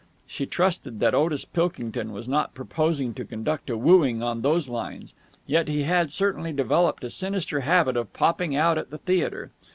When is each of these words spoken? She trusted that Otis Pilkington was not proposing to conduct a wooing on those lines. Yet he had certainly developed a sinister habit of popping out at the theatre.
She 0.25 0.47
trusted 0.47 0.99
that 0.99 1.13
Otis 1.13 1.45
Pilkington 1.45 2.11
was 2.11 2.27
not 2.27 2.55
proposing 2.55 3.13
to 3.13 3.23
conduct 3.23 3.69
a 3.69 3.77
wooing 3.77 4.23
on 4.23 4.41
those 4.41 4.67
lines. 4.67 5.13
Yet 5.45 5.67
he 5.67 5.83
had 5.83 6.09
certainly 6.09 6.51
developed 6.51 7.03
a 7.03 7.09
sinister 7.11 7.59
habit 7.59 7.95
of 7.95 8.11
popping 8.11 8.55
out 8.55 8.79
at 8.79 8.89
the 8.89 8.97
theatre. 8.97 9.51